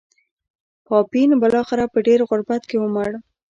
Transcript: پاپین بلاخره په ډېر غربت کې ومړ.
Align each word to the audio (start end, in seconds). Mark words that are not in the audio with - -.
پاپین 0.85 1.29
بلاخره 1.43 1.85
په 1.93 1.99
ډېر 2.07 2.19
غربت 2.29 2.61
کې 2.69 2.77
ومړ. 2.79 3.09